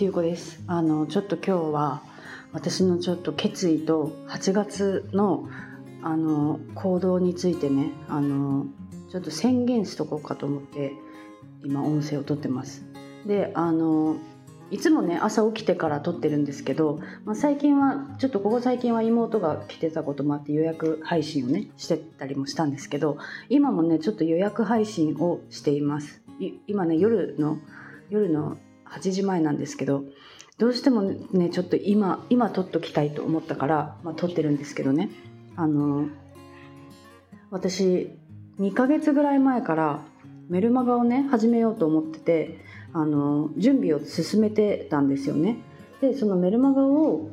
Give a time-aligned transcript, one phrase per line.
[0.00, 0.62] ますゆこです。
[0.66, 2.02] あのちょっと今日は
[2.54, 5.46] 私のちょっと決意と8月の
[6.02, 8.64] あの行動についてねあの
[9.10, 10.94] ちょっと宣言しとこうかと思って
[11.62, 12.82] 今音声をとってます。
[13.26, 14.16] であの
[14.70, 23.18] いつもね朝起きてから撮ってるんですけど、まあ、最近はちょっとここ最近は妹が来てたこともあって予約配信をねしてたりもしたんですけど
[23.50, 26.22] 今もねちょっと予約配信をしています。
[26.66, 27.58] 今ね夜の
[28.08, 28.56] 夜の
[28.92, 30.04] 8時前なんですけど
[30.58, 35.10] どうしてもねちょっと今今撮っときたいと思ったから、まあ、撮ってるんですけどね
[35.56, 36.06] あの
[37.50, 38.10] 私
[38.58, 40.02] 2ヶ月ぐらい前から
[40.48, 42.58] メルマガをね始めようと思ってて
[42.92, 45.58] あの準備を進めてたんですよね。
[46.00, 47.30] でそのメルマガを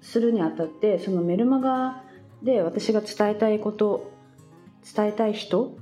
[0.00, 2.04] するにあたってそのメルマガ
[2.42, 4.12] で私が伝えたいこと
[4.94, 5.76] 伝えたい人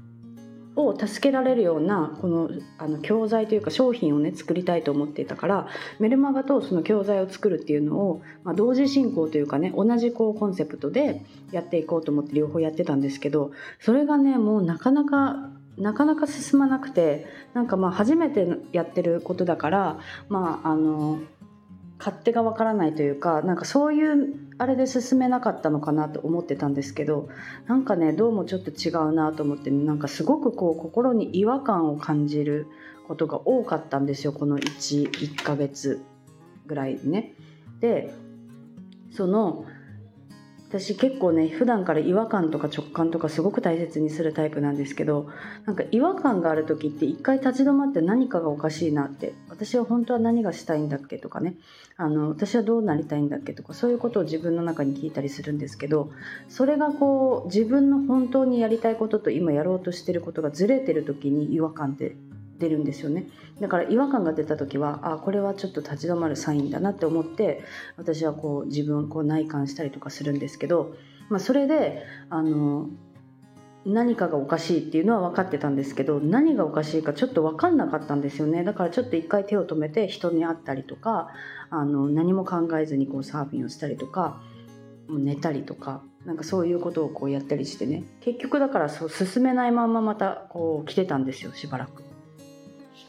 [0.87, 19.99] を助けられるようなこのあの教材というか商品をね作りたいと思っていたからメルマガとその教材を作るっていうのを、まあ、同時進行というかね同じこうコンセプトでやっていこうと思って両方やってたんですけどそれがねもうなかなかなかなか進まなくてなんかまあ初めてやってることだから
[20.29, 21.21] まああの
[21.99, 27.29] 勝手がわからないというかなんかそういうあれで進めなかったのかなと思ってたんですけど
[27.67, 32.67] なんかねどうもちょっと違うなと思って、ね、なんかすごくこう心に違和感を感じる
[33.09, 36.03] ことが多かったんですよこの 1, 1ヶ月
[36.67, 37.35] ぐらいね。
[37.81, 38.13] で
[39.11, 39.65] その
[40.69, 45.31] 私結構ね普段から違和感とか直感とかすごく大切にするタイプなんですけど
[45.65, 51.57] なんか違和感がある時って一回立ち止まって何かがおかしいなって私は本当は何がしたいんだっけとかね
[51.97, 56.11] あの私はどうなりたいんだっけとかそういうことを自分の中に聞いたりするんですけど
[56.51, 62.15] それがこう自分の本当にやりたいことと今やろうとしてることがずれてる時に違和感って
[62.59, 63.27] 出るんですよね。
[63.61, 67.65] だから違和感が出た時はあこれはちょっと立ち止まるサインだなって思って
[67.97, 70.95] 私はこう自分をこう内観したりとかするんですけど、
[71.29, 72.89] まあ、それであの
[73.85, 78.65] 何かがおかしいっていうのは分かってたんですけど何がおかしいかちょっと分かんなかったんですよね。
[78.65, 81.29] だからちょっと一回手を止めて人に会ったりとか
[81.71, 84.41] あの何も考えずにこうサーフィンをしたりとか
[85.09, 88.05] 寝たりとかなんかそういうことをこうやったりしてね。
[88.21, 92.08] 結局だからそう進めないまままたこう来てたんですよしばらく。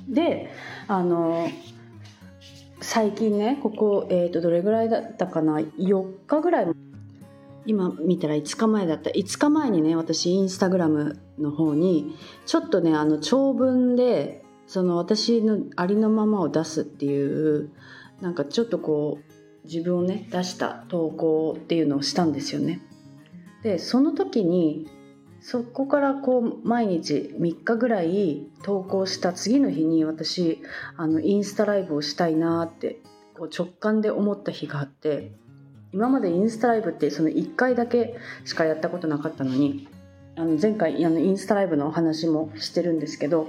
[0.07, 0.51] で
[0.87, 1.49] あの
[2.81, 6.67] 最近ねここ、えー、とどれぐらいだったかな？4日ぐらい
[7.65, 9.09] 今見たら5日前だった。
[9.09, 12.15] 5日前にね私インスタグラムの方に
[12.45, 17.71] ちょっとねあの長文でその私のありのままを出すっていう
[18.21, 22.81] なんかちょっとこう自分をね出した投稿っていうのをしたんですよね。
[23.61, 24.89] でその時に
[25.41, 30.61] そこからこう毎日3日ぐらい投稿した次の日に私
[30.97, 32.99] あのインスタライブをしたいなって
[33.37, 35.31] こう直感で思った日があって
[35.93, 39.87] 今までインスタライブってその1回だけしかやったことなかったのに
[40.35, 43.47] あの前回あのインスタライブのお話もしてるんですけど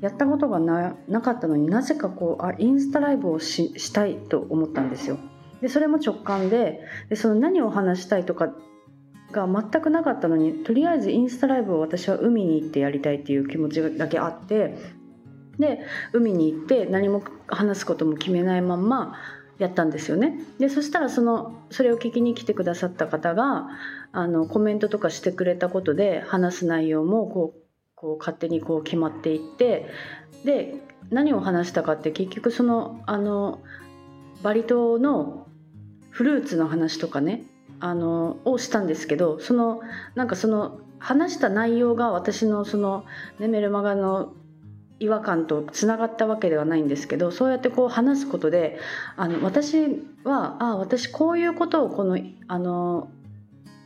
[0.00, 5.18] やったことがなかったのになぜかこうあインスタライブをしたいと思ったんですよ。
[5.60, 8.50] でそれも直感ででその何を話したいとか
[9.32, 14.76] が全くなかったのにとりあえずインスタライブを私は海に行ってやりたいっていう気持ちだけあって
[15.58, 15.80] で
[16.12, 19.14] 海に行って何も話すことも決めないまんま
[19.58, 20.40] やったんですよね。
[20.58, 23.68] でそしたらそのそれを聞きに来てくださった方が
[24.10, 27.60] あのコメントとかしてくれたことで話す内容もこう
[27.94, 29.86] こう勝手にこう決まっていって
[30.44, 30.76] で
[31.10, 33.60] 何を話したかって結局そのあの
[34.42, 35.46] バリ島の
[36.08, 37.42] フルーツの話とかね
[37.80, 39.80] あのをしたんですけどその
[40.14, 43.04] なんかその話した内容が私のその、
[43.38, 44.34] ね、メルマガの
[45.00, 48.78] 違和感とつながったわけではないんですけどそうやってこう話すことで
[49.16, 52.18] あの私はあ私こういうことをこの
[52.48, 53.10] あの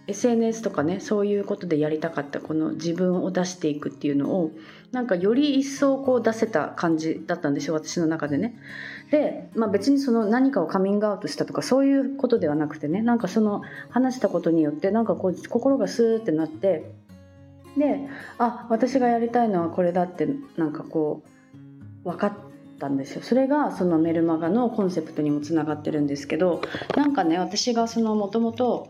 [0.09, 4.50] SNS とかねそういうことでやりたかったこの自分を出していくっていうのを
[4.94, 8.56] なんかより一層こう出せた感じだったんですよ私の中でね。
[9.11, 16.93] で、まあ、別にその何かをカミングアウトしたとかそういうことではなくてねなんかその話したことによってなんかこう心がスーってなって
[17.76, 18.08] で
[18.38, 21.23] あ私がやりたいのはこれだってなんかこ
[22.05, 22.32] う分かっ
[22.79, 26.62] たんですよそれがそのメルマガのコンセプトにもつながってるんですけど
[26.97, 28.88] なんかね私がそのもともと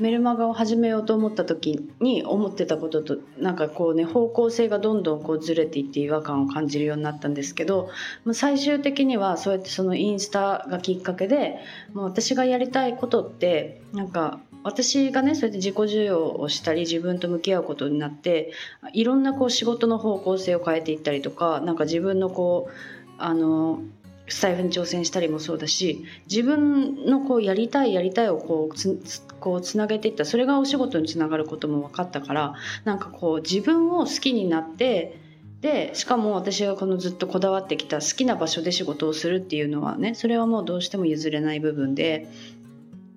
[0.00, 7.90] メルマガを始めようと思った時に思ってたこととなんかこうね方向性がどんどんこうずれていって違和感を感じるようになったんですけど
[8.32, 11.58] 最終的にはそうやってそのインスタがきっかけで
[11.94, 18.52] もう私がやりたいことってなんか私がねそうやって自己需要をしたり自分と向き合うことになって
[18.92, 22.72] いろんなこう仕事の方向性を変えていったりとかなんか自分のこう
[23.18, 23.80] あの
[24.28, 29.00] スタイフに挑戦したりもそうだし自分のこうやりたいやりたいをこうつ
[29.40, 32.54] こうつなげていったそれがお仕事につながることも分かったから
[32.84, 35.20] なんかこう自分を好きになって
[35.60, 42.28] でしかも私がこのずっとこだわってきた好きな場所で仕事をするっていうのはねそれはもうどうしても譲れない部分で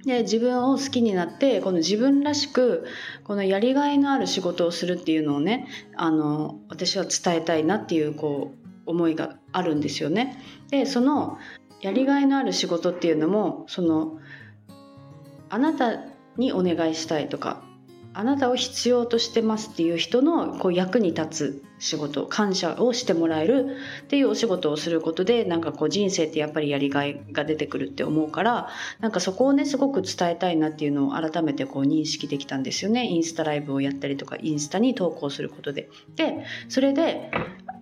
[0.05, 2.85] で自分を好きになってこの自分らしく
[3.23, 8.60] このやりがいのある仕事をするっていうのをねあの私は伝えたいなっていうこう
[8.91, 10.37] 思いがあるんですよね。
[10.69, 11.37] でその
[11.81, 14.19] やりがいのある仕事っていうのもその
[15.49, 15.99] あなた
[16.37, 17.63] にお願いしたいとか
[18.13, 35.89] あなたを必要としてますっていう人のこう役に立つ仕事感謝をしてもらえるっていうお仕事をすることでなんかこう人生ってやっぱりやりがいが出てくるって思うからなんかそこをねすごく伝えたいなっていうのを改めてこう認識できたんですよねインスタライブをやったりとかインスタに投稿することで。
[36.15, 37.31] でそれで、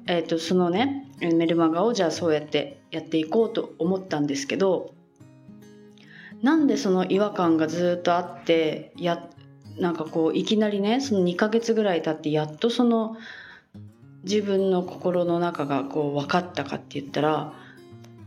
[0.09, 4.95] えー、とそのねメルマガをじゃあそうやってやっていこうと思ったんですけど
[6.41, 9.29] なんでその違和感がずっとあってや
[9.77, 13.17] なんかこういきなりねその2ヶ月ぐらい経ってやっとその
[14.23, 17.53] 自分の心の中がこう分かったかって言ったら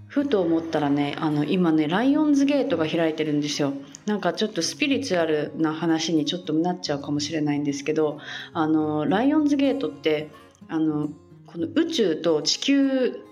[0.06, 3.73] ふと思ったらねあの今ねライオンズゲートが開いてるんですよ。
[4.06, 8.19] なんかちょっとスピリチュアルな話にちょっとなっちゃうかもしれないんですけど
[8.52, 10.31] あのライオンズゲートって
[10.69, 11.08] あの
[11.52, 13.25] この宇宙と地球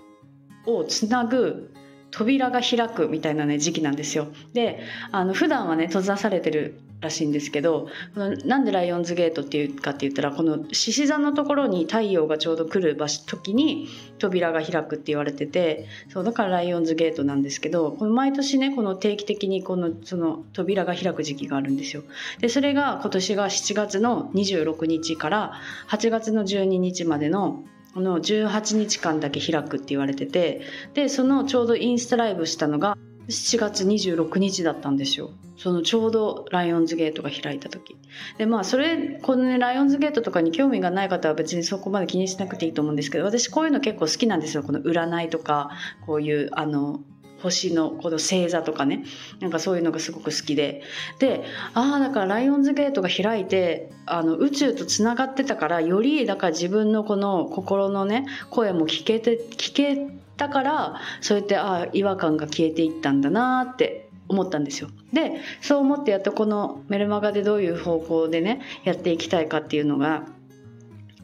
[0.65, 1.73] をつなぐ
[2.11, 4.81] 扉が開くみたいなね時期なんですよで
[5.11, 13.87] あの普段はね閉ざされてるらしいんですけどこのなんでライオンズゲートっていうかって言ったらこの獅子座のところに太陽がちょうど来る場所時に
[14.19, 22.03] 扉が開くって言われててそうだからライオンズゲートなんですけどこの毎年ねこの定期的にこのその扉が開く時期があるんですよ。
[22.39, 25.53] でそれが今年が7月の26日から
[25.89, 27.63] 8月の12日までの
[27.99, 30.61] の18日間だけ開くって言われてて
[30.93, 32.97] でそのちょうどインスタライブしたのが
[33.27, 35.31] 7月26日だったんですよ。
[35.57, 37.95] そのちょうどライオンズゲートが開いた時。
[38.37, 44.63] でまあそれこのねライオンズゲートとかに興味がない方は別にそこまで気にしなくていいと思うんですけど私こういうの結構好きなんですよ。
[44.63, 45.69] この占いとか
[46.05, 47.01] こういうあの
[47.41, 49.03] 星のこの星座とかね。
[49.39, 50.83] なんかそういうのがすごく好きで。
[51.19, 51.43] で
[51.73, 60.07] ああだからライオンズゲートが開いてあの宇宙とつながってたからよりだから自分のこの心のね声も聞けて聞け
[60.37, 64.89] たからそうやってああ違和感が消えていったんだなって思ったんですよ。
[65.13, 70.23] でそう思ってやっとこのメルマガでどういう方向でねやっていきたいかっていうのが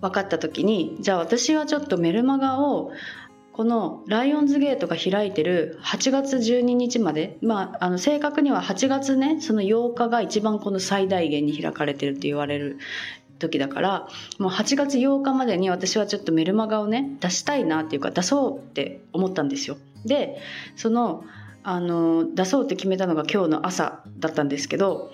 [0.02, 2.92] 分かった時にじゃあ私はちょっとメルマガを
[3.58, 12.78] このライオンズゲートが開いてる8月12日まで、まあ、あの正確には8月ねその8日が一番この最大限に開かれてるって言われる
[13.40, 19.78] 時だからもう8月8日までに私はちょっとメルマガをね出したいなっていうか出そうって思ったんですよ。
[20.06, 20.38] で
[20.76, 21.24] その
[21.64, 25.12] あの出そうって決めたのが今日の朝だったんですけど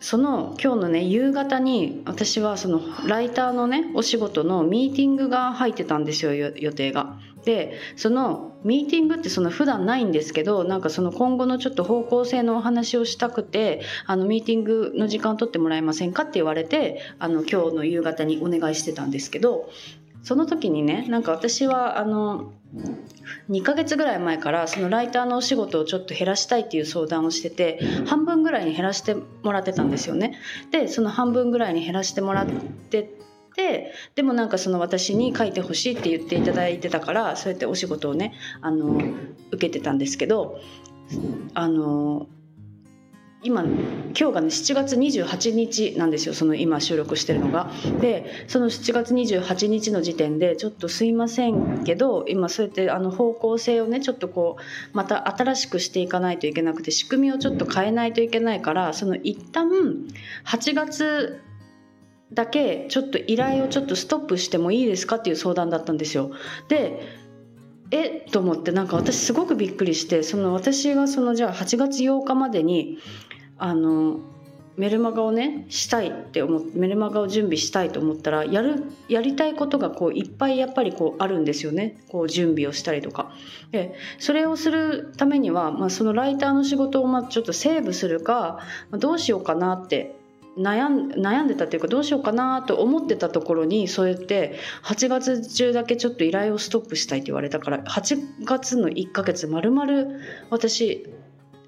[0.00, 7.18] その今日のね夕方に私はそのライターのねお仕事のミーティングが入ってたんですよ予定が。
[7.44, 19.70] でそのミーティングってその普段ないんですけどなんかその今後のちょっと方向性のお話をしたくてあのミーティングの時間を取ってもらえませんかって言われてあの今日の夕方にお願いしてたんですけど
[20.26, 22.52] その時にねなんか私はあの
[23.48, 30.36] 2ヶ月ぐらい前からそのライターのお仕事をちょっと減らしたいっていう相談をしてて半分ぐらいに減らしてもらってたんですよね。
[30.72, 32.46] でその半分ぐらいに減らしてもらっ
[32.90, 33.08] て
[33.54, 39.00] てでもなんかその私に書いてほしいって言っていただいてたからそうやってお仕事をねあの
[39.52, 40.58] 受けてたんですけど
[41.54, 42.26] あの
[43.46, 47.70] 今今日がね7月28日なんですよその今収録してるのが。
[48.00, 59.68] でその7月28日の時点でちょっとすいませんけど今そうやってあの方向性をねちょっとこうまた新しくしていかないといけなくて仕組みをちょっと変えないといけないからその一旦
[60.44, 61.40] 8月
[62.32, 66.32] だけちょっと依頼をちょっとストップしてもいいですかっていう相談だったんですよ。
[66.68, 67.24] で
[67.92, 68.26] え？
[68.32, 72.98] と思ってなんか私すごくびっくりしてその私がそのじゃあ8月8日までに
[73.58, 74.20] あの
[74.76, 81.98] メルマガをねしたいって思ってメルマガを準備したいと思ったらやるやりたいことがこういっぱいやっぱりこうあるんですよね。
[82.08, 83.32] こう準備をしたりとか。
[83.72, 88.58] でそれをするためには、まあ、そのライターの仕事をまあちょっとセーブするか、
[88.92, 90.14] どうしようかなって
[90.58, 101.06] 悩ん悩んでたっていうかどうしようかなと思ってたところにそうやって8月中だけちょっと依頼をストップしたいって言われたから8月の1ヶ月まるまる私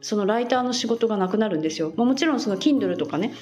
[0.00, 1.92] そのライターの仕事がなくなるんですよ。
[1.96, 3.32] まあ、もちろんその Kindle とかね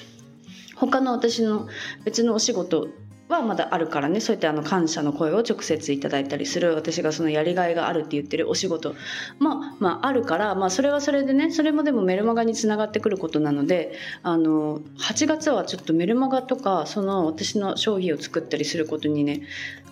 [0.75, 1.67] 他の私の
[2.05, 2.87] 別のお仕事
[3.29, 8.95] はまだあるからねそうやってあの感謝の声を直接いただいたりする私がそのやりがいがあるって言ってるお仕事
[9.39, 19.41] まあまああるから、まあ、それはそれでねそれもでもメルマガにつながってくることなのであの8月はちょっとメルマガとかその私の商品を作ったりすることにね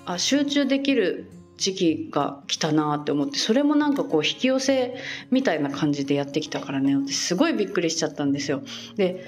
[0.06, 4.96] あ集中できる時期が来たなって思ってそれもなんかこう引き寄せ
[5.32, 6.96] みたいな感じでやってきたからね。
[6.96, 8.62] 私すごいびっくりしちゃったんですよ。
[8.96, 9.24] で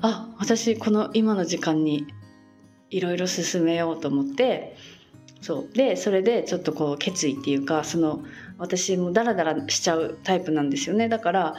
[0.00, 2.06] あ私この今の時間に
[2.90, 4.76] いろいろ進めようと思って。
[5.40, 5.76] そう。
[5.76, 8.24] でそれでちょっとこう決意っていうかその
[8.58, 11.08] 私もダラダラしちゃうタイプなんですよね。
[11.08, 11.54] だから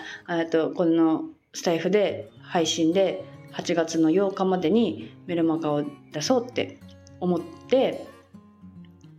[0.52, 6.80] とこのスタイフで配信で8月の8日までにメルマガを出そうって
[7.20, 8.06] 思って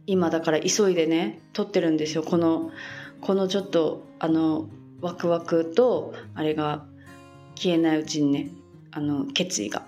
[0.08, 2.22] 今だから急いでね撮ってるんですよ。
[2.22, 2.70] この
[3.20, 4.66] このちょっとあの
[5.02, 6.86] ワクワクとあれが
[7.54, 8.50] 消えないうちにね
[8.90, 9.82] あの決意が。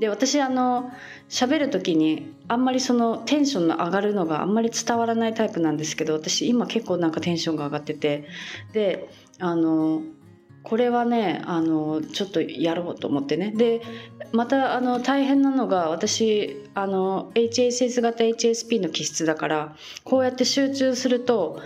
[0.00, 0.90] で私あの
[1.28, 8.26] 喋る時にあんまりそのテンションの上がるのがあんまり伝わらないタイプなんですけど私今結構なんかテンションが上がってて。
[8.72, 10.02] であの
[10.62, 13.52] これはねあのちょっとやろうと思ってね。
[13.54, 13.82] で
[14.32, 21.60] またあの大変なのが私あの HSS 型 HSP の気質だからこうやって集中すると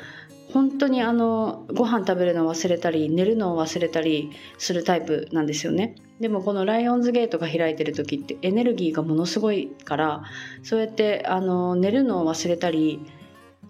[0.52, 5.96] 本当にあのご飯食べるの忘れたり寝るのを忘れたりするタイプなんですよね。
[6.20, 10.22] でもこのライオンズゲートが開いてる時ってエネルギーがものすごいから
[10.62, 13.00] そうやってあの寝るのを忘れたり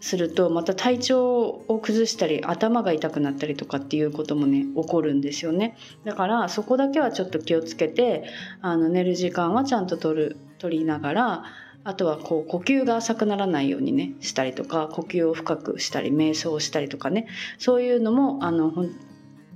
[0.00, 5.76] するとまた体調を崩したり頭が痛くなったりとかっていうこともね起こるんですよね。
[6.04, 8.24] だからそこだけはちょっと気をつけて
[8.60, 11.44] あの寝る時間はちゃんと取る取りながら
[11.84, 17.26] あとはこう呼吸が浅くならないようにねしたりとか呼吸を深くしたり瞑想をしたりとかね。
[17.58, 18.72] そういうのもあの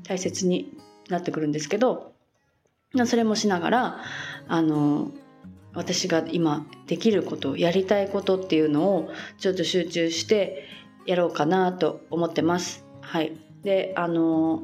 [0.05, 0.77] 大切に
[1.09, 2.13] なってくるんですけど
[3.07, 4.01] それもしながら
[4.49, 5.11] あの
[5.75, 10.67] 私が今できることやりたいことっていうのをちょっと集中して
[11.07, 12.85] やろうかなと思ってます。
[13.01, 14.63] はい、であの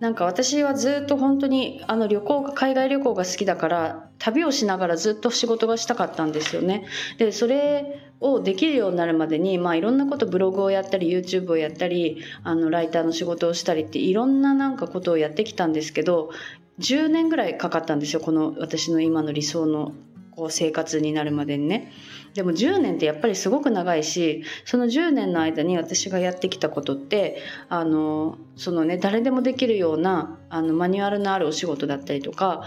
[0.00, 6.86] なんか私はずっと本当にあの旅行海外旅行が好きだから旅をしながらずっと仕事がしたかったんですよね。
[7.18, 16.30] でそれをできるようになるまでに、まあ、いろんなことブログをやったり YouTube をやったりあのライターの仕事をしたりっていろんななんかことをやってきたんですけど
[16.78, 19.92] 10年ぐらいかかったんですよこの私の今の理想の
[20.34, 21.92] こう生活になるまでにね。
[22.34, 32.62] でも10年ってやっぱりすごく長いしその10年の間に私がやってきたことってあのそのね誰でもできるようなあのマニュアルのあるお仕事だったりとか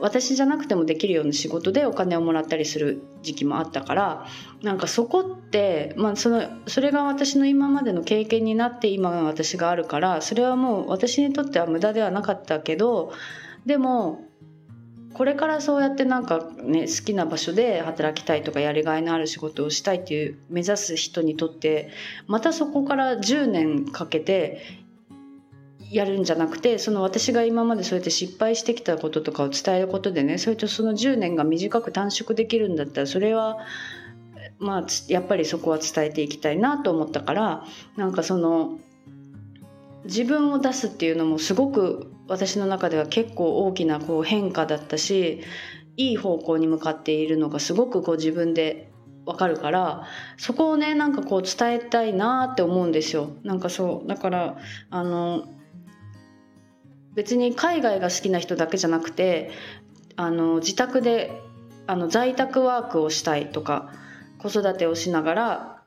[0.00, 4.26] 私じゃなくてもできるような仕事でお金をもらったりする時期もあったから
[4.62, 13.12] なんかそこって、まあ、そのそれが私の今までの経験になって今が私があるからそれはもう私にとっては無駄ではなかったけど
[13.66, 14.24] でも
[15.14, 21.90] これからそうやってなんかね好きな場所で働きたいとかやりがいのある仕事をしたいっていう目指す人にとって
[22.26, 24.60] またそこから10年かけて
[25.90, 33.58] やるんじゃなくてその私が今までそうやって失敗してきたこととかを伝えることでねそれとその10年が短く短縮できるんだったらそれは
[34.58, 37.64] まあやっぱりそこは伝えていきたいなと思ったから
[37.96, 38.78] なんかその
[40.04, 45.42] 自分を出すっていうのもすごく私の中では結構大きなこう変化だったし
[45.96, 48.90] いい方向に向かっているのがすごくこう自分で
[49.26, 53.30] わかるからそこをねなんかこう伝えたいなって思うんですよ。
[53.42, 54.56] なんかそうだから
[54.90, 55.44] あの
[57.14, 59.50] 別に海外が好きな人だけじゃなくて
[60.16, 61.40] あの自宅で
[61.86, 63.92] あの在宅ワークをしたいとか
[64.38, 65.82] 子育てをしながら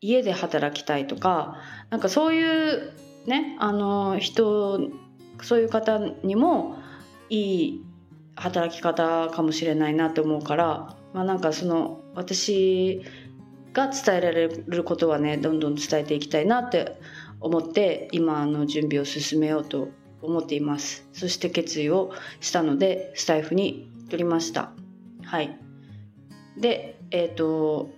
[0.00, 1.58] 家で働きたいとか
[1.90, 2.92] なんかそういう
[3.26, 4.80] ねあの人
[5.44, 6.76] そういう方にも
[7.28, 7.84] いい
[8.36, 13.02] 働き方かもしれないなと思うからまあなんかその私
[13.72, 16.98] が伝えられることはねどんどん伝えていきたいなって
[17.40, 19.88] 思って今の準備を進めようと
[20.22, 21.08] 思っています。
[21.12, 24.72] そして決意をしたのでスタイフに取りました。
[25.24, 25.58] はい。
[26.58, 27.90] でえっ、ー、と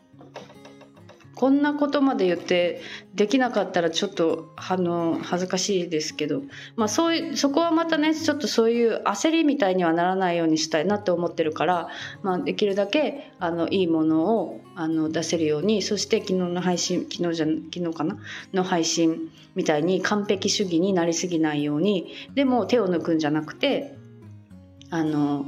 [1.43, 2.81] こんなことまで言って
[3.17, 6.43] できなかったらちょっとあの恥ずかしいですけど、
[6.77, 11.89] まあ、そういうそこはまたねちょっとそういう焦りみたいにはならないようにしたいなって思ってるから、
[12.23, 18.19] まあ、できるだけあのいいものをあの出せるようにそして昨日の配信昨日じゃ昨日かな？
[18.53, 23.97] の配信みたいに完璧主義になりすぎないようにでも手を抜くんじゃなくて
[24.91, 25.47] あの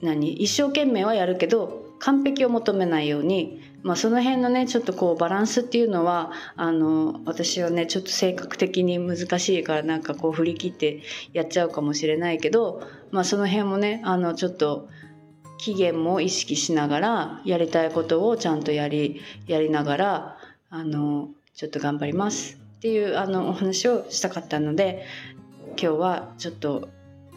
[0.00, 0.32] 何？
[0.34, 11.02] 一生懸命はやるけど完璧を求めないようにまあ、その辺のねちょっとこうバランスっていうのはあの私はねちょっと性格的に難しいからなんかこう振り切って
[11.32, 14.88] やっちゃうかもしれないけど、まあ、その辺もねあのちょっと
[15.58, 20.38] 期限も意識しながらやりたいことをちゃんとやりやりながら
[20.70, 25.06] あのちょっと頑張りますっていうあのお話をしたかったので
[25.70, 26.88] 今日はちょっと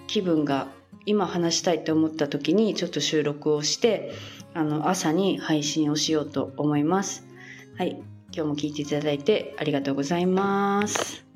[0.07, 0.67] 気分が
[1.05, 4.11] 今話したいって思った時にちょっと収録をして
[4.53, 7.25] あの朝に配信をしようと思います。
[7.77, 8.01] はい、
[8.31, 11.28] 今日も聞いていただいてありがとうございます。